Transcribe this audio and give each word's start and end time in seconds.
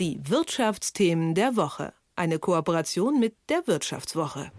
Die 0.00 0.18
Wirtschaftsthemen 0.22 1.34
der 1.34 1.56
Woche. 1.56 1.92
Eine 2.16 2.38
Kooperation 2.38 3.20
mit 3.20 3.34
der 3.50 3.66
Wirtschaftswoche. 3.66 4.50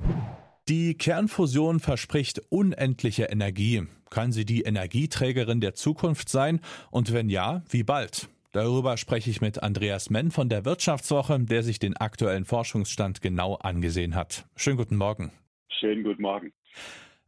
Die 0.70 0.94
Kernfusion 0.94 1.80
verspricht 1.80 2.40
unendliche 2.50 3.24
Energie. 3.24 3.88
Kann 4.12 4.32
sie 4.32 4.46
die 4.46 4.62
Energieträgerin 4.62 5.60
der 5.60 5.74
Zukunft 5.74 6.30
sein? 6.30 6.62
Und 6.92 7.12
wenn 7.12 7.28
ja, 7.28 7.64
wie 7.70 7.82
bald? 7.82 8.30
Darüber 8.52 8.98
spreche 8.98 9.32
ich 9.32 9.42
mit 9.42 9.64
Andreas 9.64 10.12
Menn 10.12 10.30
von 10.30 10.48
der 10.48 10.64
Wirtschaftswoche, 10.64 11.40
der 11.40 11.64
sich 11.64 11.80
den 11.80 11.98
aktuellen 11.98 12.46
Forschungsstand 12.46 13.24
genau 13.24 13.56
angesehen 13.56 14.14
hat. 14.14 14.46
Schönen 14.56 14.78
guten 14.78 14.98
Morgen. 14.98 15.32
Schönen 15.80 16.04
guten 16.04 16.22
Morgen. 16.22 16.54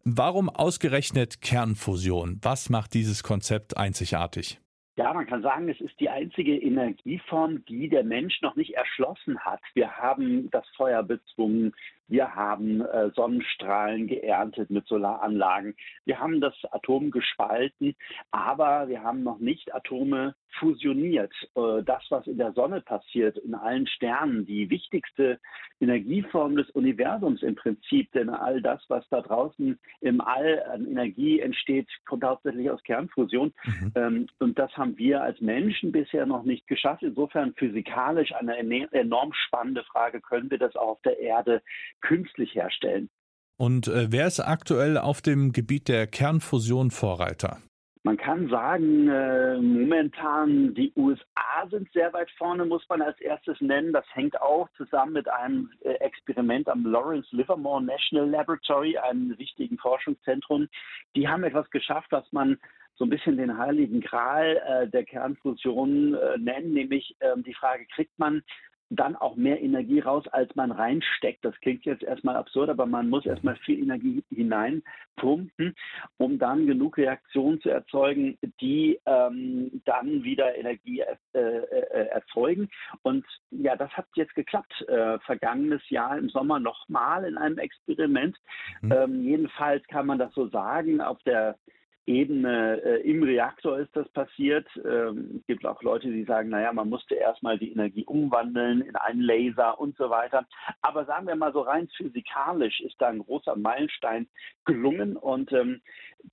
Warum 0.03 0.51
ausgerechnet 0.51 1.41
Kernfusion? 1.41 2.37
Was 2.43 2.69
macht 2.69 2.93
dieses 2.93 3.23
Konzept 3.23 3.75
einzigartig? 3.75 4.59
Ja, 4.95 5.11
man 5.11 5.25
kann 5.25 5.41
sagen, 5.41 5.69
es 5.69 5.81
ist 5.81 5.99
die 5.99 6.09
einzige 6.09 6.55
Energieform, 6.55 7.65
die 7.65 7.89
der 7.89 8.03
Mensch 8.03 8.41
noch 8.41 8.55
nicht 8.55 8.75
erschlossen 8.75 9.39
hat. 9.39 9.59
Wir 9.73 9.97
haben 9.97 10.51
das 10.51 10.67
Feuer 10.75 11.01
bezwungen, 11.01 11.73
wir 12.07 12.35
haben 12.35 12.81
äh, 12.81 13.09
Sonnenstrahlen 13.15 14.07
geerntet 14.07 14.69
mit 14.69 14.87
Solaranlagen, 14.87 15.75
wir 16.05 16.19
haben 16.19 16.41
das 16.41 16.55
Atom 16.71 17.11
gespalten, 17.11 17.95
aber 18.31 18.87
wir 18.87 19.03
haben 19.03 19.23
noch 19.23 19.39
nicht 19.39 19.73
Atome 19.73 20.35
fusioniert. 20.59 21.33
Äh, 21.55 21.83
das, 21.83 22.03
was 22.09 22.27
in 22.27 22.37
der 22.37 22.53
Sonne 22.53 22.81
passiert, 22.81 23.37
in 23.37 23.55
allen 23.55 23.87
Sternen, 23.87 24.45
die 24.45 24.69
wichtigste 24.69 25.39
Energieform 25.79 26.55
des 26.55 26.69
Universums 26.71 27.41
im 27.43 27.55
Prinzip, 27.55 28.11
denn 28.11 28.29
all 28.29 28.61
das, 28.61 28.81
was 28.87 29.07
da 29.09 29.21
draußen 29.21 29.79
im 30.01 30.21
All 30.21 30.63
an 30.71 30.87
Energie 30.87 31.39
entsteht, 31.39 31.87
kommt 32.05 32.23
hauptsächlich 32.23 32.69
aus 32.69 32.83
Kernfusion. 32.83 33.53
Mhm. 33.63 33.91
Ähm, 33.95 34.27
und 34.39 34.59
das 34.59 34.71
haben 34.77 34.97
wir 34.97 35.21
als 35.21 35.39
Menschen 35.41 35.91
bisher 35.91 36.25
noch 36.25 36.43
nicht 36.43 36.67
geschafft. 36.67 37.03
Insofern 37.03 37.53
physikalisch 37.55 38.33
eine 38.33 38.57
enorm 38.93 39.33
spannende 39.33 39.83
Frage, 39.83 40.21
können 40.21 40.49
wir 40.51 40.57
das 40.57 40.75
auch 40.75 40.93
auf 40.93 41.01
der 41.01 41.19
Erde 41.19 41.61
künstlich 42.01 42.55
herstellen. 42.55 43.09
Und 43.57 43.87
äh, 43.87 44.11
wer 44.11 44.27
ist 44.27 44.39
aktuell 44.39 44.97
auf 44.97 45.21
dem 45.21 45.51
Gebiet 45.51 45.87
der 45.87 46.07
Kernfusion 46.07 46.91
Vorreiter? 46.91 47.59
Man 48.05 48.17
kann 48.17 48.49
sagen, 48.49 49.07
äh, 49.07 49.55
momentan 49.59 50.73
die 50.73 50.91
USA 50.97 51.67
sind 51.71 51.89
sehr 51.93 52.11
weit 52.11 52.29
vorne, 52.31 52.65
muss 52.65 52.83
man 52.89 53.01
als 53.01 53.17
erstes 53.21 53.61
nennen. 53.61 53.93
Das 53.93 54.03
hängt 54.11 54.41
auch 54.41 54.67
zusammen 54.75 55.13
mit 55.13 55.29
einem 55.29 55.71
äh, 55.85 55.93
Experiment 55.93 56.67
am 56.67 56.85
Lawrence 56.85 57.33
Livermore 57.33 57.81
National 57.81 58.29
Laboratory, 58.29 58.97
einem 58.97 59.37
wichtigen 59.37 59.77
Forschungszentrum. 59.77 60.67
Die 61.15 61.29
haben 61.29 61.45
etwas 61.45 61.69
geschafft, 61.69 62.11
was 62.11 62.29
man 62.33 62.57
so 62.95 63.05
ein 63.05 63.09
bisschen 63.09 63.37
den 63.37 63.57
heiligen 63.57 64.01
Gral 64.01 64.61
äh, 64.67 64.89
der 64.89 65.05
Kernfusion 65.05 66.15
äh, 66.15 66.37
nennen, 66.37 66.73
nämlich 66.73 67.15
ähm, 67.21 67.43
die 67.43 67.53
Frage, 67.53 67.85
kriegt 67.95 68.19
man 68.19 68.43
dann 68.89 69.15
auch 69.15 69.35
mehr 69.35 69.61
Energie 69.61 69.99
raus, 69.99 70.27
als 70.27 70.55
man 70.55 70.71
reinsteckt. 70.71 71.43
Das 71.43 71.55
klingt 71.61 71.85
jetzt 71.85 72.03
erstmal 72.03 72.35
absurd, 72.35 72.69
aber 72.69 72.85
man 72.85 73.09
muss 73.09 73.25
erstmal 73.25 73.55
viel 73.57 73.81
Energie 73.81 74.23
hineinpumpen, 74.29 75.75
um 76.17 76.39
dann 76.39 76.67
genug 76.67 76.97
Reaktionen 76.97 77.59
zu 77.61 77.69
erzeugen, 77.69 78.37
die 78.61 78.99
ähm, 79.05 79.81
dann 79.85 80.23
wieder 80.23 80.55
Energie 80.55 81.01
äh, 81.33 81.39
äh, 81.39 82.07
erzeugen. 82.09 82.69
Und 83.01 83.25
ja, 83.51 83.75
das 83.75 83.91
hat 83.91 84.05
jetzt 84.15 84.35
geklappt. 84.35 84.73
Äh, 84.87 85.19
vergangenes 85.19 85.87
Jahr 85.89 86.17
im 86.17 86.29
Sommer 86.29 86.59
nochmal 86.59 87.25
in 87.25 87.37
einem 87.37 87.57
Experiment. 87.57 88.37
Mhm. 88.81 88.91
Ähm, 88.91 89.23
jedenfalls 89.23 89.85
kann 89.87 90.05
man 90.05 90.19
das 90.19 90.33
so 90.33 90.47
sagen, 90.47 91.01
auf 91.01 91.21
der 91.23 91.57
Ebene 92.05 92.81
äh, 92.83 93.09
im 93.09 93.23
Reaktor 93.23 93.79
ist 93.79 93.95
das 93.95 94.07
passiert. 94.09 94.67
Ähm, 94.83 95.39
es 95.39 95.47
gibt 95.47 95.65
auch 95.65 95.81
Leute, 95.81 96.09
die 96.09 96.25
sagen, 96.25 96.49
naja, 96.49 96.73
man 96.73 96.89
musste 96.89 97.15
erstmal 97.15 97.57
die 97.57 97.71
Energie 97.71 98.03
umwandeln 98.05 98.81
in 98.81 98.95
einen 98.97 99.21
Laser 99.21 99.79
und 99.79 99.95
so 99.95 100.09
weiter. 100.09 100.45
Aber 100.81 101.05
sagen 101.05 101.27
wir 101.27 101.35
mal 101.35 101.53
so 101.53 101.61
rein 101.61 101.87
physikalisch 101.95 102.81
ist 102.81 102.95
da 102.99 103.07
ein 103.07 103.19
großer 103.19 103.55
Meilenstein 103.55 104.27
gelungen 104.65 105.15
und 105.15 105.53
ähm, 105.53 105.81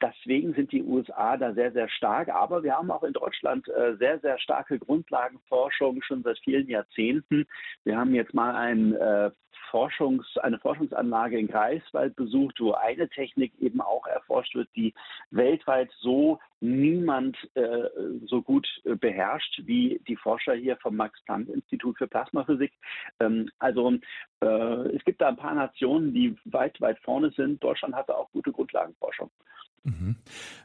deswegen 0.03 0.55
sind 0.55 0.72
die 0.72 0.83
USA 0.83 1.37
da 1.37 1.53
sehr, 1.53 1.71
sehr 1.71 1.89
stark. 1.89 2.28
Aber 2.31 2.65
wir 2.65 2.75
haben 2.75 2.91
auch 2.91 3.05
in 3.05 3.12
Deutschland 3.12 3.69
äh, 3.69 3.97
sehr, 3.97 4.19
sehr 4.19 4.39
starke 4.41 4.78
Grundlagenforschung 4.78 6.03
schon 6.03 6.23
seit 6.25 6.39
vielen 6.41 6.69
Jahrzehnten. 6.69 7.47
Wir 7.84 7.97
haben 7.97 8.15
jetzt 8.15 8.34
mal 8.34 8.56
ein 8.56 8.94
äh, 8.94 9.31
Forschungs-, 9.70 10.38
eine 10.38 10.58
Forschungsanlage 10.58 11.38
in 11.38 11.48
Greifswald 11.48 12.16
besucht, 12.16 12.60
wo 12.60 12.72
eine 12.72 13.08
Technik 13.08 13.53
eben 13.60 13.81
auch 13.81 14.06
erforscht 14.06 14.54
wird, 14.54 14.69
die 14.76 14.94
weltweit 15.31 15.91
so 16.00 16.38
niemand 16.60 17.36
äh, 17.54 17.88
so 18.26 18.42
gut 18.42 18.69
äh, 18.84 18.94
beherrscht 18.94 19.62
wie 19.64 20.00
die 20.06 20.16
Forscher 20.16 20.54
hier 20.54 20.76
vom 20.76 20.97
Max-Planck-Institut 20.97 21.98
für 21.98 22.06
Plasmaphysik. 22.06 22.72
Ähm, 23.20 23.50
also 23.58 23.92
äh, 24.41 24.47
es 24.97 25.04
gibt 25.04 25.20
da 25.20 25.28
ein 25.28 25.36
paar 25.36 25.54
Nationen, 25.54 26.12
die 26.12 26.37
weit, 26.44 26.81
weit 26.81 26.98
vorne 27.00 27.31
sind. 27.31 27.62
Deutschland 27.64 27.94
hatte 27.94 28.16
auch 28.16 28.31
gute 28.32 28.52
Grundlagenforschung. 28.52 29.31
Mhm. 29.85 30.17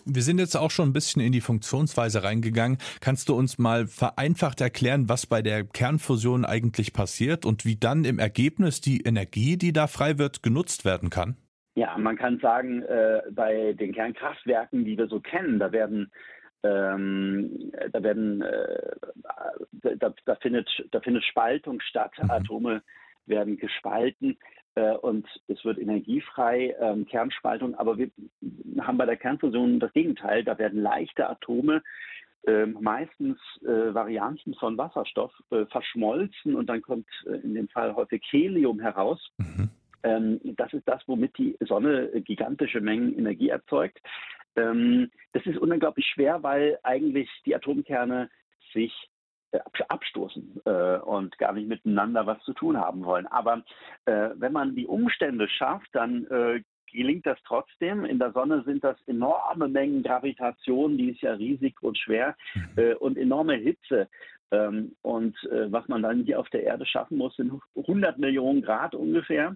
Wir 0.05 0.21
sind 0.21 0.39
jetzt 0.39 0.55
auch 0.55 0.71
schon 0.71 0.89
ein 0.89 0.93
bisschen 0.93 1.21
in 1.21 1.31
die 1.31 1.41
Funktionsweise 1.41 2.23
reingegangen. 2.23 2.77
Kannst 2.99 3.29
du 3.29 3.35
uns 3.35 3.57
mal 3.57 3.87
vereinfacht 3.87 4.59
erklären, 4.59 5.07
was 5.07 5.25
bei 5.25 5.41
der 5.41 5.63
Kernfusion 5.63 6.43
eigentlich 6.43 6.91
passiert 6.91 7.45
und 7.45 7.65
wie 7.65 7.77
dann 7.77 8.03
im 8.03 8.19
Ergebnis 8.19 8.81
die 8.81 9.01
Energie, 9.01 9.57
die 9.57 9.71
da 9.71 9.87
frei 9.87 10.17
wird, 10.17 10.43
genutzt 10.43 10.83
werden 10.83 11.09
kann? 11.09 11.37
Ja, 11.75 11.97
man 11.97 12.17
kann 12.17 12.39
sagen, 12.39 12.83
äh, 12.83 13.21
bei 13.31 13.73
den 13.73 13.93
Kernkraftwerken, 13.93 14.85
die 14.85 14.97
wir 14.97 15.07
so 15.07 15.19
kennen, 15.19 15.59
da 15.59 15.71
werden 15.71 16.11
ähm, 16.63 17.71
da 17.91 18.01
werden 18.01 18.41
äh, 18.41 18.95
da, 19.99 20.13
da, 20.25 20.35
findet 20.35 20.69
da 20.91 20.99
findet 21.01 21.23
Spaltung 21.25 21.79
statt. 21.81 22.13
Mhm. 22.21 22.31
Atome 22.31 22.81
werden 23.25 23.57
gespalten 23.57 24.37
und 24.75 25.25
es 25.47 25.63
wird 25.63 25.77
energiefrei, 25.77 26.75
ähm, 26.79 27.05
Kernspaltung. 27.05 27.75
Aber 27.75 27.97
wir 27.97 28.09
haben 28.81 28.97
bei 28.97 29.05
der 29.05 29.17
Kernfusion 29.17 29.79
das 29.79 29.93
Gegenteil. 29.93 30.43
Da 30.43 30.57
werden 30.57 30.81
leichte 30.81 31.29
Atome 31.29 31.81
äh, 32.47 32.65
meistens 32.65 33.39
äh, 33.63 33.93
Varianten 33.93 34.53
von 34.55 34.77
Wasserstoff 34.77 35.31
äh, 35.51 35.65
verschmolzen 35.65 36.55
und 36.55 36.67
dann 36.67 36.81
kommt 36.81 37.07
äh, 37.25 37.37
in 37.37 37.55
dem 37.55 37.67
Fall 37.69 37.95
häufig 37.95 38.23
Helium 38.29 38.79
heraus. 38.79 39.19
Mhm. 39.37 39.69
Ähm, 40.03 40.39
das 40.55 40.71
ist 40.73 40.87
das, 40.87 41.01
womit 41.07 41.37
die 41.37 41.57
Sonne 41.61 42.09
gigantische 42.21 42.81
Mengen 42.81 43.17
Energie 43.17 43.49
erzeugt. 43.49 43.99
Ähm, 44.55 45.09
das 45.33 45.45
ist 45.45 45.57
unglaublich 45.57 46.05
schwer, 46.05 46.43
weil 46.43 46.77
eigentlich 46.83 47.29
die 47.45 47.55
Atomkerne 47.55 48.29
sich 48.73 48.93
äh, 48.93 49.14
abstoßen 49.87 50.61
äh, 50.65 50.97
und 50.97 51.37
gar 51.37 51.53
nicht 51.53 51.67
miteinander 51.67 52.25
was 52.25 52.41
zu 52.43 52.53
tun 52.53 52.77
haben 52.77 53.05
wollen. 53.05 53.27
Aber 53.27 53.63
äh, 54.05 54.29
wenn 54.35 54.53
man 54.53 54.75
die 54.75 54.87
Umstände 54.87 55.47
schafft, 55.47 55.89
dann 55.93 56.25
äh, 56.27 56.61
gelingt 56.91 57.25
das 57.25 57.37
trotzdem. 57.45 58.05
In 58.05 58.19
der 58.19 58.31
Sonne 58.31 58.63
sind 58.65 58.83
das 58.83 58.97
enorme 59.07 59.67
Mengen 59.67 60.03
Gravitation, 60.03 60.97
die 60.97 61.11
ist 61.11 61.21
ja 61.21 61.33
riesig 61.33 61.81
und 61.81 61.97
schwer, 61.97 62.35
mhm. 62.53 62.69
äh, 62.77 62.93
und 62.95 63.17
enorme 63.17 63.55
Hitze. 63.55 64.07
Ähm, 64.51 64.95
und 65.01 65.35
äh, 65.51 65.71
was 65.71 65.87
man 65.87 66.03
dann 66.03 66.23
hier 66.23 66.39
auf 66.39 66.49
der 66.49 66.63
Erde 66.63 66.85
schaffen 66.85 67.17
muss, 67.17 67.35
sind 67.35 67.51
100 67.75 68.17
Millionen 68.17 68.61
Grad 68.61 68.93
ungefähr. 68.95 69.55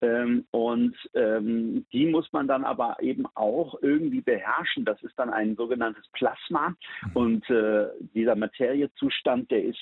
Ähm, 0.00 0.44
und 0.50 0.96
ähm, 1.14 1.86
die 1.92 2.06
muss 2.06 2.32
man 2.32 2.46
dann 2.46 2.64
aber 2.64 2.96
eben 3.00 3.26
auch 3.34 3.76
irgendwie 3.82 4.20
beherrschen. 4.20 4.84
Das 4.84 5.02
ist 5.02 5.18
dann 5.18 5.30
ein 5.30 5.56
sogenanntes 5.56 6.06
Plasma. 6.12 6.74
Und 7.14 7.48
äh, 7.50 7.86
dieser 8.14 8.36
Materiezustand, 8.36 9.50
der 9.50 9.64
ist 9.64 9.80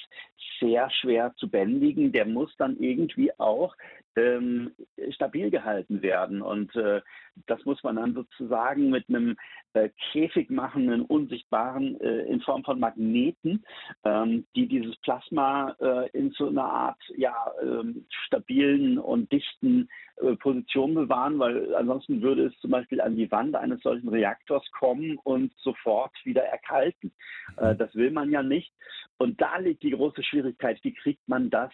sehr 0.61 0.91
schwer 0.91 1.35
zu 1.37 1.49
bändigen. 1.51 2.13
Der 2.13 2.27
muss 2.27 2.55
dann 2.57 2.79
irgendwie 2.79 3.31
auch 3.39 3.75
ähm, 4.17 4.73
stabil 5.11 5.51
gehalten 5.51 6.03
werden. 6.03 6.43
Und 6.43 6.75
äh, 6.75 7.03
das 7.47 7.65
muss 7.65 7.83
man 7.83 7.97
dann 7.97 8.15
sozusagen 8.15 8.91
mit 8.91 9.09
einem 9.09 9.37
äh, 9.75 9.91
Käfig 10.11 10.51
machen, 10.51 10.91
einen 10.91 11.03
unsichtbaren, 11.03 12.01
äh, 12.01 12.23
in 12.23 12.41
Form 12.41 12.65
von 12.65 12.81
Magneten, 12.81 13.65
ähm, 14.05 14.47
die 14.57 14.67
dieses 14.67 14.97
Plasma 14.97 15.77
äh, 15.81 16.09
in 16.11 16.31
so 16.33 16.49
einer 16.49 16.65
Art 16.65 17.01
ja, 17.17 17.35
ähm, 17.63 18.07
stabilen 18.09 18.99
und 18.99 19.31
dichten 19.31 19.89
äh, 20.23 20.35
Position 20.37 20.95
bewahren, 20.95 21.39
weil 21.39 21.75
ansonsten 21.75 22.23
würde 22.23 22.47
es 22.47 22.59
zum 22.61 22.71
Beispiel 22.71 23.01
an 23.01 23.17
die 23.17 23.31
Wand 23.31 23.55
eines 23.55 23.83
solchen 23.83 24.09
Reaktors 24.09 24.65
kommen 24.73 25.19
und 25.25 25.53
sofort 25.59 26.13
wieder 26.25 26.43
erkalten. 26.43 27.13
Äh, 27.59 27.77
das 27.77 27.95
will 27.95 28.11
man 28.11 28.31
ja 28.31 28.43
nicht. 28.43 28.73
Und 29.19 29.41
da 29.41 29.59
liegt 29.59 29.83
die 29.83 29.91
große 29.91 30.23
Schwierigkeit, 30.23 30.79
wie 30.83 30.95
kriegt 30.95 31.27
man 31.29 31.51
das 31.51 31.71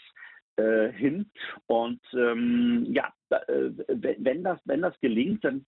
hin. 0.56 1.30
Und 1.66 2.00
ähm, 2.14 2.86
ja, 2.90 3.12
äh, 3.30 3.70
wenn 3.96 4.42
das, 4.44 4.58
wenn 4.64 4.82
das 4.82 4.98
gelingt, 5.00 5.44
dann 5.44 5.64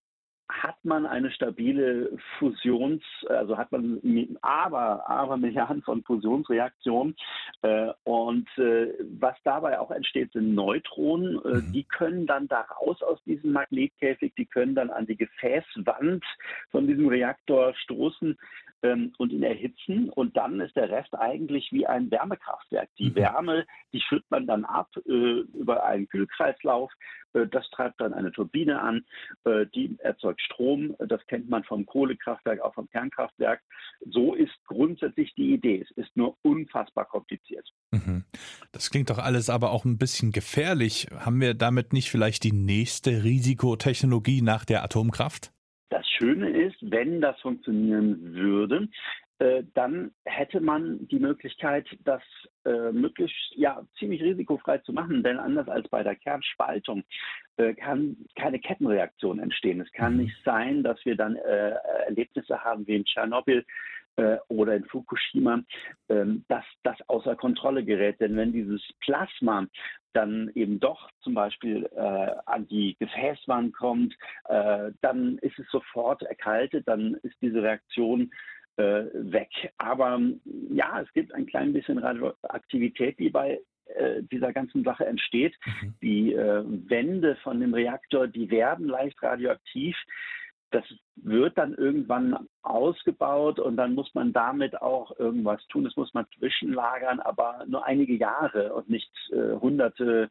hat 0.49 0.77
man 0.83 1.05
eine 1.05 1.31
stabile 1.31 2.17
Fusions, 2.37 3.01
also 3.27 3.57
hat 3.57 3.71
man 3.71 3.99
aber, 4.41 5.07
aber 5.09 5.37
Milliarden 5.37 5.81
von 5.81 6.03
Fusionsreaktionen. 6.03 7.15
Äh, 7.61 7.91
und 8.03 8.47
äh, 8.57 8.93
was 9.19 9.35
dabei 9.43 9.79
auch 9.79 9.91
entsteht, 9.91 10.31
sind 10.33 10.53
Neutronen. 10.53 11.39
Äh, 11.43 11.57
mhm. 11.57 11.73
Die 11.73 11.83
können 11.83 12.27
dann 12.27 12.47
da 12.47 12.61
raus 12.61 13.01
aus 13.01 13.21
diesem 13.23 13.53
Magnetkäfig, 13.53 14.33
die 14.35 14.45
können 14.45 14.75
dann 14.75 14.91
an 14.91 15.07
die 15.07 15.17
Gefäßwand 15.17 16.23
von 16.69 16.87
diesem 16.87 17.07
Reaktor 17.07 17.73
stoßen 17.75 18.37
ähm, 18.83 19.13
und 19.17 19.31
ihn 19.31 19.43
erhitzen 19.43 20.09
und 20.09 20.37
dann 20.37 20.59
ist 20.59 20.75
der 20.75 20.89
Rest 20.89 21.15
eigentlich 21.15 21.71
wie 21.71 21.87
ein 21.87 22.11
Wärmekraftwerk. 22.11 22.89
Die 22.99 23.09
mhm. 23.09 23.15
Wärme, 23.15 23.65
die 23.93 24.01
führt 24.07 24.25
man 24.29 24.45
dann 24.45 24.65
ab 24.65 24.89
über 25.05 25.85
einen 25.85 26.07
Kühlkreislauf. 26.07 26.91
Äh, 27.35 27.47
das 27.47 27.69
treibt 27.71 28.01
dann 28.01 28.13
eine 28.13 28.31
Turbine 28.31 28.81
an, 28.81 29.05
äh, 29.43 29.65
die 29.73 29.95
erzeugt 29.99 30.41
Strom. 30.41 30.95
Das 30.99 31.25
kennt 31.27 31.49
man 31.49 31.63
vom 31.63 31.85
Kohlekraftwerk, 31.85 32.61
auch 32.61 32.73
vom 32.73 32.89
Kernkraftwerk. 32.89 33.61
So 34.09 34.33
ist 34.33 34.53
grundsätzlich 34.65 35.33
die 35.35 35.53
Idee. 35.53 35.81
Es 35.81 35.91
ist 35.97 36.15
nur 36.15 36.37
unfassbar 36.41 37.05
kompliziert. 37.05 37.67
Mhm. 37.91 38.23
Das 38.71 38.89
klingt 38.89 39.09
doch 39.09 39.19
alles 39.19 39.49
aber 39.49 39.71
auch 39.71 39.85
ein 39.85 39.97
bisschen 39.97 40.31
gefährlich. 40.31 41.07
Haben 41.13 41.41
wir 41.41 41.53
damit 41.53 41.93
nicht 41.93 42.09
vielleicht 42.09 42.43
die 42.43 42.53
nächste 42.53 43.23
Risikotechnologie 43.23 44.41
nach 44.41 44.65
der 44.65 44.83
Atomkraft? 44.83 45.51
Das 45.89 46.05
Schöne 46.07 46.49
ist, 46.49 46.77
wenn 46.81 47.21
das 47.21 47.39
funktionieren 47.41 48.33
würde, 48.33 48.87
äh, 49.39 49.63
dann 49.73 50.11
hätte 50.23 50.61
man 50.61 51.07
die 51.07 51.19
Möglichkeit, 51.19 51.87
das 52.03 52.21
äh, 52.65 52.91
möglichst 52.91 53.53
ja 53.55 53.81
ziemlich 53.97 54.21
risikofrei 54.21 54.79
zu 54.79 54.93
machen, 54.93 55.23
denn 55.23 55.37
anders 55.37 55.67
als 55.67 55.87
bei 55.89 56.03
der 56.03 56.15
Kernspaltung 56.15 57.03
äh, 57.57 57.73
kann 57.73 58.17
keine 58.35 58.59
Kettenreaktion 58.59 59.39
entstehen. 59.39 59.81
Es 59.81 59.91
kann 59.91 60.13
mhm. 60.13 60.23
nicht 60.23 60.35
sein, 60.43 60.83
dass 60.83 61.03
wir 61.05 61.15
dann 61.15 61.35
äh, 61.35 61.75
Erlebnisse 62.05 62.63
haben 62.63 62.85
wie 62.87 62.95
in 62.95 63.05
Tschernobyl, 63.05 63.65
äh, 64.17 64.37
oder 64.47 64.75
in 64.75 64.85
Fukushima, 64.85 65.61
ähm, 66.09 66.45
dass 66.47 66.63
das 66.83 66.97
außer 67.07 67.35
Kontrolle 67.35 67.83
gerät. 67.83 68.19
Denn 68.21 68.37
wenn 68.37 68.53
dieses 68.53 68.81
Plasma 69.01 69.67
dann 70.13 70.49
eben 70.55 70.79
doch 70.79 71.09
zum 71.21 71.33
Beispiel 71.33 71.89
äh, 71.95 72.31
an 72.45 72.67
die 72.67 72.95
Gefäßwand 72.99 73.75
kommt, 73.75 74.15
äh, 74.47 74.91
dann 75.01 75.37
ist 75.39 75.59
es 75.59 75.69
sofort 75.69 76.21
erkaltet, 76.23 76.87
dann 76.87 77.15
ist 77.23 77.35
diese 77.41 77.61
Reaktion 77.61 78.31
äh, 78.77 79.05
weg. 79.13 79.49
Aber 79.77 80.19
ja, 80.69 81.01
es 81.01 81.11
gibt 81.13 81.33
ein 81.33 81.45
klein 81.45 81.73
bisschen 81.73 81.97
Radioaktivität, 81.97 83.19
die 83.19 83.29
bei 83.29 83.59
äh, 83.85 84.23
dieser 84.23 84.51
ganzen 84.51 84.83
Sache 84.83 85.05
entsteht. 85.05 85.55
Mhm. 85.65 85.93
Die 86.01 86.33
äh, 86.33 86.63
Wände 86.89 87.35
von 87.43 87.59
dem 87.59 87.73
Reaktor, 87.73 88.27
die 88.27 88.49
werden 88.49 88.87
leicht 88.87 89.21
radioaktiv. 89.21 89.95
Das 90.71 90.83
wird 91.15 91.57
dann 91.57 91.75
irgendwann 91.75 92.47
ausgebaut 92.63 93.59
und 93.59 93.77
dann 93.77 93.93
muss 93.93 94.13
man 94.13 94.33
damit 94.33 94.81
auch 94.81 95.17
irgendwas 95.19 95.65
tun. 95.67 95.83
Das 95.83 95.95
muss 95.95 96.13
man 96.13 96.25
zwischenlagern, 96.37 97.19
aber 97.19 97.63
nur 97.67 97.85
einige 97.85 98.15
Jahre 98.15 98.73
und 98.73 98.89
nicht 98.89 99.11
äh, 99.31 99.55
hunderte, 99.59 100.29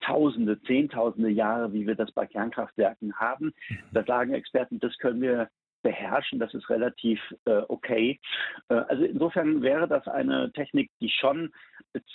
tausende, 0.00 0.60
zehntausende 0.62 1.30
Jahre, 1.30 1.72
wie 1.72 1.86
wir 1.86 1.94
das 1.94 2.10
bei 2.12 2.26
Kernkraftwerken 2.26 3.14
haben. 3.14 3.52
Mhm. 3.68 3.78
Da 3.92 4.04
sagen 4.04 4.32
Experten, 4.32 4.80
das 4.80 4.96
können 4.98 5.20
wir 5.20 5.50
beherrschen, 5.86 6.40
das 6.40 6.52
ist 6.52 6.68
relativ 6.68 7.20
äh, 7.44 7.62
okay. 7.68 8.18
Äh, 8.68 8.74
also 8.74 9.04
insofern 9.04 9.62
wäre 9.62 9.86
das 9.86 10.08
eine 10.08 10.52
Technik, 10.52 10.90
die 11.00 11.10
schon 11.10 11.52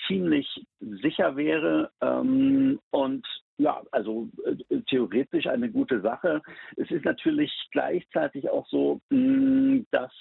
ziemlich 0.07 0.45
sicher 0.81 1.38
wäre 1.38 1.89
ähm, 2.01 2.79
und 2.89 3.25
ja, 3.57 3.81
also 3.91 4.27
äh, 4.45 4.81
theoretisch 4.89 5.47
eine 5.47 5.69
gute 5.71 6.01
Sache. 6.01 6.41
Es 6.75 6.91
ist 6.91 7.06
natürlich 7.06 7.51
gleichzeitig 7.71 8.50
auch 8.50 8.68
so, 8.68 9.00
mh, 9.09 9.18
hm, 9.18 9.88
dass 9.91 10.12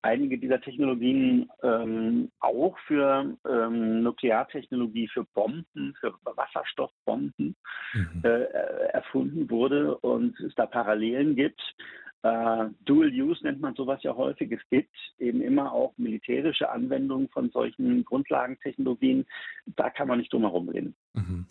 einige 0.00 0.38
dieser 0.38 0.60
Technologien 0.60 1.50
ähm, 1.62 2.30
auch 2.40 2.78
für 2.86 3.36
ähm, 3.46 4.02
Nukleartechnologie, 4.02 5.08
für 5.08 5.24
Bomben, 5.34 5.94
für 6.00 6.14
Wasserstoffbomben 6.24 7.56
mhm. 7.92 8.22
äh, 8.22 8.44
erfunden 8.92 9.50
wurde 9.50 9.98
und 9.98 10.38
es 10.40 10.54
da 10.54 10.66
Parallelen 10.66 11.34
gibt. 11.34 11.60
Äh, 12.28 12.70
Dual 12.84 13.10
Use 13.10 13.42
nennt 13.42 13.60
man 13.60 13.74
sowas 13.74 14.02
ja 14.02 14.14
häufig. 14.14 14.52
Es 14.52 14.60
gibt 14.70 14.94
eben 15.18 15.40
immer 15.40 15.72
auch 15.72 15.92
militärische 15.96 16.70
Anwendungen 16.70 17.28
von 17.28 17.50
solchen 17.50 18.04
Grundlagentechnologien. 18.04 19.26
Da 19.76 19.90
kann 19.90 20.08
man 20.08 20.18
nicht 20.18 20.32
drum 20.32 20.42
herum 20.42 20.68
reden. 20.68 20.94
Mhm. 21.14 21.46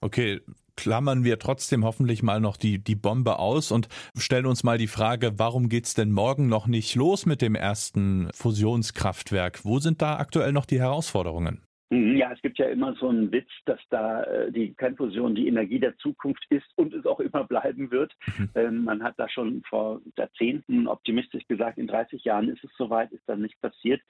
Okay, 0.00 0.40
klammern 0.76 1.24
wir 1.24 1.38
trotzdem 1.38 1.84
hoffentlich 1.84 2.22
mal 2.22 2.40
noch 2.40 2.56
die, 2.56 2.78
die 2.78 2.94
Bombe 2.94 3.38
aus 3.38 3.72
und 3.72 3.88
stellen 4.16 4.46
uns 4.46 4.62
mal 4.62 4.78
die 4.78 4.86
Frage, 4.86 5.38
warum 5.38 5.68
geht's 5.68 5.94
denn 5.94 6.12
morgen 6.12 6.48
noch 6.48 6.66
nicht 6.66 6.94
los 6.94 7.26
mit 7.26 7.42
dem 7.42 7.54
ersten 7.54 8.28
Fusionskraftwerk? 8.34 9.64
Wo 9.64 9.78
sind 9.78 10.02
da 10.02 10.18
aktuell 10.18 10.52
noch 10.52 10.66
die 10.66 10.78
Herausforderungen? 10.78 11.65
Mhm, 11.90 12.16
ja, 12.16 12.32
es 12.32 12.42
gibt 12.42 12.58
ja 12.58 12.66
immer 12.66 12.94
so 12.94 13.08
einen 13.08 13.30
Witz, 13.30 13.48
dass 13.64 13.80
da 13.90 14.24
äh, 14.24 14.50
die 14.50 14.74
Kernfusion 14.74 15.36
die 15.36 15.46
Energie 15.46 15.78
der 15.78 15.96
Zukunft 15.98 16.44
ist 16.50 16.66
und 16.76 16.92
es 16.92 17.06
auch 17.06 17.20
immer 17.20 17.44
bleiben 17.44 17.90
wird. 17.90 18.12
Mhm. 18.38 18.50
Ähm, 18.56 18.84
man 18.84 19.02
hat 19.02 19.14
da 19.18 19.28
schon 19.28 19.62
vor 19.68 20.00
Jahrzehnten 20.16 20.88
optimistisch 20.88 21.46
gesagt, 21.46 21.78
in 21.78 21.86
30 21.86 22.24
Jahren 22.24 22.48
ist 22.48 22.64
es 22.64 22.70
soweit, 22.76 23.12
ist 23.12 23.28
dann 23.28 23.42
nicht 23.42 23.60
passiert. 23.60 24.02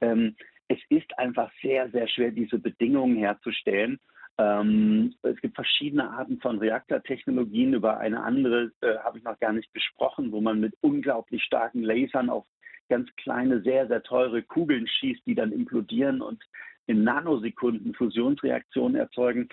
Ähm, 0.00 0.36
es 0.68 0.78
ist 0.88 1.18
einfach 1.18 1.50
sehr, 1.60 1.90
sehr 1.90 2.08
schwer, 2.08 2.30
diese 2.30 2.58
Bedingungen 2.58 3.16
herzustellen. 3.16 3.98
Ähm, 4.38 5.14
es 5.22 5.40
gibt 5.40 5.56
verschiedene 5.56 6.10
Arten 6.10 6.40
von 6.40 6.58
Reaktortechnologien. 6.58 7.74
Über 7.74 7.98
eine 7.98 8.22
andere 8.22 8.72
äh, 8.80 8.96
habe 8.98 9.18
ich 9.18 9.24
noch 9.24 9.38
gar 9.40 9.52
nicht 9.52 9.72
gesprochen, 9.74 10.32
wo 10.32 10.40
man 10.40 10.60
mit 10.60 10.74
unglaublich 10.80 11.42
starken 11.42 11.82
Lasern 11.82 12.30
auf 12.30 12.46
ganz 12.88 13.08
kleine, 13.16 13.62
sehr, 13.62 13.86
sehr 13.86 14.02
teure 14.02 14.42
Kugeln 14.42 14.86
schießt, 14.86 15.26
die 15.26 15.34
dann 15.34 15.52
implodieren 15.52 16.20
und 16.20 16.42
in 16.86 17.04
Nanosekunden 17.04 17.94
Fusionsreaktionen 17.94 18.96
erzeugen. 18.96 19.48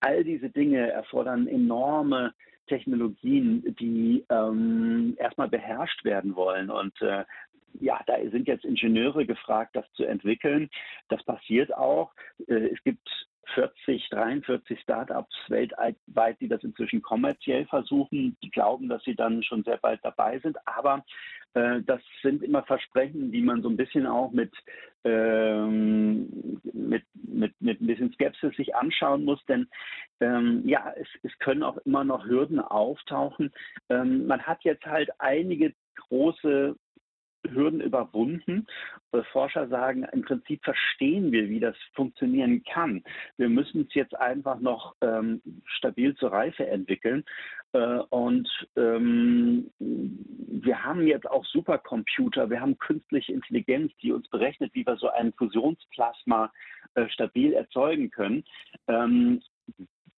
All 0.00 0.24
diese 0.24 0.50
Dinge 0.50 0.90
erfordern 0.90 1.46
enorme 1.46 2.34
Technologien, 2.66 3.76
die 3.78 4.24
ähm, 4.30 5.14
erstmal 5.18 5.48
beherrscht 5.48 6.04
werden 6.04 6.34
wollen. 6.36 6.70
Und 6.70 7.00
äh, 7.02 7.24
ja, 7.80 8.00
da 8.06 8.14
sind 8.30 8.48
jetzt 8.48 8.64
Ingenieure 8.64 9.26
gefragt, 9.26 9.76
das 9.76 9.84
zu 9.94 10.04
entwickeln. 10.04 10.68
Das 11.08 11.22
passiert 11.24 11.74
auch. 11.74 12.12
Äh, 12.46 12.68
es 12.68 12.82
gibt 12.82 13.08
40, 13.54 14.08
43 14.10 14.80
Startups 14.80 15.34
weltweit, 15.48 16.40
die 16.40 16.48
das 16.48 16.62
inzwischen 16.62 17.02
kommerziell 17.02 17.66
versuchen. 17.66 18.36
Die 18.42 18.50
glauben, 18.50 18.88
dass 18.88 19.02
sie 19.04 19.14
dann 19.14 19.42
schon 19.42 19.64
sehr 19.64 19.78
bald 19.78 20.00
dabei 20.02 20.38
sind. 20.38 20.56
Aber 20.66 21.04
äh, 21.54 21.80
das 21.82 22.00
sind 22.22 22.42
immer 22.42 22.62
Versprechen, 22.62 23.32
die 23.32 23.42
man 23.42 23.62
so 23.62 23.68
ein 23.68 23.76
bisschen 23.76 24.06
auch 24.06 24.32
mit, 24.32 24.52
ähm, 25.04 26.60
mit, 26.72 27.04
mit, 27.14 27.60
mit 27.60 27.80
ein 27.80 27.86
bisschen 27.86 28.12
Skepsis 28.12 28.54
sich 28.56 28.74
anschauen 28.74 29.24
muss. 29.24 29.44
Denn 29.46 29.68
ähm, 30.20 30.62
ja, 30.64 30.92
es, 30.96 31.08
es 31.22 31.36
können 31.38 31.62
auch 31.62 31.78
immer 31.78 32.04
noch 32.04 32.24
Hürden 32.24 32.60
auftauchen. 32.60 33.52
Ähm, 33.88 34.26
man 34.26 34.42
hat 34.42 34.64
jetzt 34.64 34.86
halt 34.86 35.10
einige 35.18 35.74
große 35.96 36.76
Hürden 37.48 37.80
überwunden. 37.80 38.66
Forscher 39.32 39.68
sagen, 39.68 40.04
im 40.12 40.22
Prinzip 40.22 40.62
verstehen 40.64 41.32
wir, 41.32 41.48
wie 41.48 41.60
das 41.60 41.76
funktionieren 41.94 42.62
kann. 42.64 43.02
Wir 43.36 43.48
müssen 43.48 43.82
es 43.88 43.94
jetzt 43.94 44.14
einfach 44.16 44.60
noch 44.60 44.94
ähm, 45.00 45.42
stabil 45.64 46.14
zur 46.14 46.32
Reife 46.32 46.66
entwickeln. 46.66 47.24
Äh, 47.72 47.98
und 48.10 48.48
ähm, 48.76 49.70
wir 49.78 50.84
haben 50.84 51.06
jetzt 51.06 51.28
auch 51.28 51.44
Supercomputer, 51.46 52.50
wir 52.50 52.60
haben 52.60 52.78
künstliche 52.78 53.32
Intelligenz, 53.32 53.92
die 54.02 54.12
uns 54.12 54.28
berechnet, 54.28 54.74
wie 54.74 54.86
wir 54.86 54.96
so 54.96 55.08
ein 55.08 55.32
Fusionsplasma 55.32 56.52
äh, 56.94 57.08
stabil 57.08 57.52
erzeugen 57.52 58.10
können. 58.10 58.44
Ähm, 58.88 59.42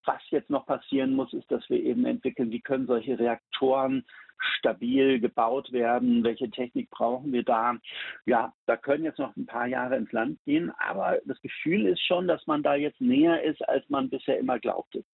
was 0.05 0.21
jetzt 0.31 0.51
noch 0.51 0.67
passieren 0.67 1.15
muss, 1.15 1.33
ist, 1.33 1.51
dass 1.51 1.69
wir 1.71 1.83
eben 1.83 2.05
entwickeln, 2.05 2.51
wie 2.51 2.61
können 2.61 2.87
solche 2.87 3.19
Reaktoren 3.19 4.05
stabil 4.59 5.21
gebaut 5.21 5.73
werden, 5.73 6.25
welche 6.25 6.51
Technik 6.51 6.91
brauchen 6.91 7.33
wir 7.33 7.43
da. 7.43 7.77
Ja, 8.27 8.53
da 8.67 8.77
können 8.77 9.05
jetzt 9.05 9.19
noch 9.19 9.35
ein 9.37 9.47
paar 9.47 9.67
Jahre 9.67 9.97
ins 9.97 10.13
Land 10.13 10.39
gehen, 10.45 10.71
aber 10.79 11.19
das 11.25 11.41
Gefühl 11.41 11.87
ist 11.87 12.03
schon, 12.03 12.29
dass 12.29 12.47
man 12.47 12.63
da 12.63 12.75
jetzt 12.75 13.01
näher 13.01 13.43
ist, 13.43 13.67
als 13.69 13.89
man 13.89 14.11
bisher 14.11 14.39
immer 14.39 14.59
glaubte. 14.59 15.05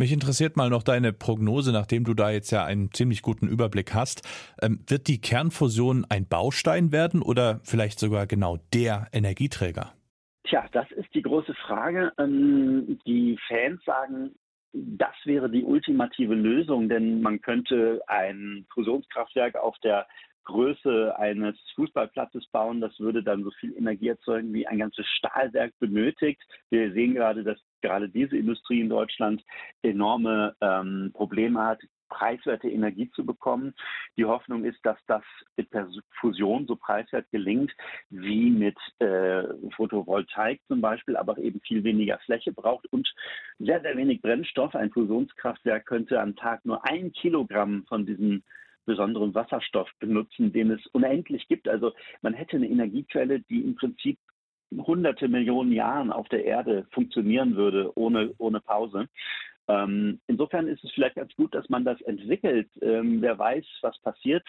Mich 0.00 0.12
interessiert 0.12 0.56
mal 0.56 0.70
noch 0.70 0.84
deine 0.84 1.12
Prognose, 1.12 1.72
nachdem 1.72 2.04
du 2.04 2.14
da 2.14 2.30
jetzt 2.30 2.52
ja 2.52 2.64
einen 2.64 2.92
ziemlich 2.92 3.20
guten 3.20 3.48
Überblick 3.48 3.94
hast. 3.94 4.22
Ähm, 4.62 4.78
wird 4.86 5.08
die 5.08 5.20
Kernfusion 5.20 6.06
ein 6.08 6.28
Baustein 6.28 6.92
werden 6.92 7.20
oder 7.20 7.58
vielleicht 7.64 7.98
sogar 7.98 8.28
genau 8.28 8.58
der 8.72 9.08
Energieträger? 9.12 9.92
Tja, 10.44 10.66
das 10.70 10.88
ist 10.92 11.12
die 11.14 11.22
große 11.22 11.52
Frage. 11.54 12.12
Ähm, 12.16 13.00
die 13.06 13.36
Fans 13.48 13.82
sagen, 13.84 14.36
das 14.72 15.16
wäre 15.24 15.50
die 15.50 15.64
ultimative 15.64 16.34
Lösung, 16.34 16.88
denn 16.88 17.20
man 17.20 17.40
könnte 17.40 18.00
ein 18.06 18.66
Fusionskraftwerk 18.72 19.56
auf 19.56 19.76
der 19.82 20.06
Größe 20.44 21.18
eines 21.18 21.56
Fußballplatzes 21.74 22.46
bauen. 22.52 22.80
Das 22.80 22.98
würde 23.00 23.24
dann 23.24 23.42
so 23.42 23.50
viel 23.58 23.76
Energie 23.76 24.08
erzeugen, 24.08 24.54
wie 24.54 24.68
ein 24.68 24.78
ganzes 24.78 25.06
Stahlwerk 25.08 25.72
benötigt. 25.80 26.40
Wir 26.70 26.92
sehen 26.92 27.14
gerade, 27.14 27.42
dass 27.42 27.58
gerade 27.82 28.08
diese 28.08 28.36
Industrie 28.36 28.80
in 28.80 28.88
Deutschland 28.88 29.42
enorme 29.82 30.54
ähm, 30.60 31.10
Probleme 31.14 31.62
hat, 31.62 31.80
preiswerte 32.08 32.68
Energie 32.68 33.10
zu 33.10 33.24
bekommen. 33.24 33.74
Die 34.16 34.24
Hoffnung 34.24 34.64
ist, 34.64 34.78
dass 34.82 34.98
das 35.06 35.22
mit 35.56 35.72
der 35.72 35.88
Fusion 36.20 36.66
so 36.66 36.76
preiswert 36.76 37.30
gelingt 37.30 37.72
wie 38.10 38.50
mit 38.50 38.76
äh, 38.98 39.44
Photovoltaik 39.76 40.60
zum 40.68 40.80
Beispiel, 40.80 41.16
aber 41.16 41.38
eben 41.38 41.60
viel 41.60 41.84
weniger 41.84 42.18
Fläche 42.20 42.52
braucht 42.52 42.86
und 42.92 43.12
sehr, 43.58 43.80
sehr 43.80 43.96
wenig 43.96 44.22
Brennstoff. 44.22 44.74
Ein 44.74 44.90
Fusionskraftwerk 44.90 45.86
könnte 45.86 46.20
am 46.20 46.36
Tag 46.36 46.64
nur 46.64 46.84
ein 46.84 47.12
Kilogramm 47.12 47.84
von 47.88 48.06
diesen 48.06 48.42
besonderem 48.86 49.34
Wasserstoff 49.34 49.90
benutzen, 50.00 50.50
den 50.52 50.70
es 50.70 50.84
unendlich 50.88 51.46
gibt. 51.46 51.68
Also 51.68 51.92
man 52.22 52.32
hätte 52.32 52.56
eine 52.56 52.68
Energiequelle, 52.68 53.40
die 53.40 53.60
im 53.60 53.76
Prinzip 53.76 54.18
hunderte 54.76 55.28
Millionen 55.28 55.72
Jahren 55.72 56.12
auf 56.12 56.28
der 56.28 56.44
Erde 56.44 56.86
funktionieren 56.92 57.56
würde, 57.56 57.92
ohne, 57.96 58.32
ohne 58.38 58.60
Pause. 58.60 59.08
Ähm, 59.68 60.20
insofern 60.26 60.66
ist 60.66 60.82
es 60.82 60.90
vielleicht 60.92 61.16
ganz 61.16 61.34
gut, 61.36 61.54
dass 61.54 61.68
man 61.68 61.84
das 61.84 62.00
entwickelt. 62.02 62.68
Ähm, 62.80 63.20
wer 63.20 63.38
weiß, 63.38 63.64
was 63.82 63.98
passiert. 64.00 64.46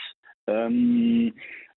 Ähm, 0.48 1.34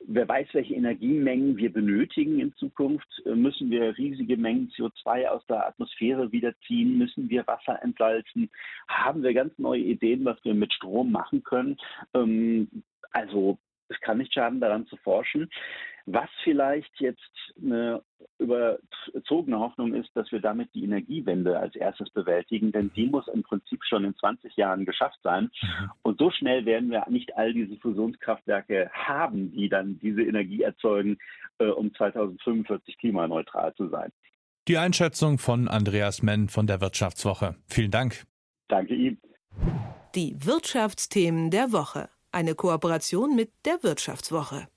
wer 0.07 0.27
weiß, 0.27 0.48
welche 0.53 0.75
Energiemengen 0.75 1.57
wir 1.57 1.74
benötigen 1.74 2.39
in 2.39 2.53
Zukunft. 2.55 3.07
Äh, 3.25 3.36
müssen 3.36 3.71
wir 3.71 3.98
riesige 3.98 4.38
Mengen 4.38 4.71
CO2 4.77 5.27
aus 5.27 5.45
der 5.48 5.67
Atmosphäre 5.67 6.31
wiederziehen? 6.31 6.98
Müssen 6.98 7.29
wir 7.29 7.45
Wasser 7.48 7.81
entsalzen? 7.81 8.50
Haben 8.88 9.24
wir 9.24 9.33
ganz 9.33 9.57
neue 9.57 9.81
Ideen, 9.81 10.24
was 10.24 10.38
wir 10.43 10.53
mit 10.53 10.74
Strom 10.74 11.12
machen 11.12 11.43
können? 11.43 11.77
Ähm, 12.13 12.69
also 13.12 13.57
es 13.89 14.00
kann 14.01 14.19
nicht 14.19 14.33
schaden, 14.33 14.62
daran 14.62 14.86
zu 14.88 14.98
forschen. 14.98 15.50
Was 16.05 16.29
vielleicht 16.43 17.00
jetzt 17.00 17.20
eine 17.62 18.01
überzogene 18.39 19.60
Hoffnung 19.60 19.93
ist, 19.93 20.10
dass 20.15 20.31
wir 20.31 20.39
damit 20.39 20.74
die 20.74 20.84
Energiewende 20.84 21.60
als 21.60 21.75
erstes 21.75 22.10
bewältigen, 22.10 22.72
denn 22.72 22.91
die 22.96 23.08
muss 23.08 23.27
im 23.27 23.43
Prinzip 23.43 23.84
schon 23.84 24.03
in 24.03 24.15
20 24.15 24.55
Jahren 24.55 24.86
geschafft 24.86 25.20
sein. 25.24 25.51
Mhm. 25.62 25.91
Und 26.01 26.20
so 26.20 26.31
schnell 26.31 26.65
werden 26.65 26.89
wir 26.89 27.05
nicht 27.10 27.36
all 27.38 27.53
diese 27.53 27.77
Fusionskraftwerke 27.77 28.89
haben, 28.93 29.51
die 29.51 29.70
dann 29.70 30.00
diese 30.00 30.24
Energie 30.24 30.63
erzeugen, 30.63 31.17
äh, 31.60 31.67
um 31.67 31.93
2045 31.93 32.98
klimaneutral 32.98 33.74
zu 33.75 33.89
sein. 33.89 34.12
Die 34.67 34.77
Einschätzung 34.77 35.38
von 35.38 35.67
Andreas 35.67 36.22
Menn 36.22 36.48
von 36.48 36.67
der 36.67 36.81
Wirtschaftswoche. 36.81 37.55
Vielen 37.67 37.91
Dank. 37.91 38.24
Danke 38.67 38.93
Ihnen. 38.93 39.20
Die 40.15 40.36
Wirtschaftsthemen 40.39 41.50
der 41.50 41.72
Woche. 41.72 42.10
Eine 42.31 42.55
Kooperation 42.55 43.36
mit 43.36 43.51
der 43.65 43.84
Wirtschaftswoche. 43.84 44.67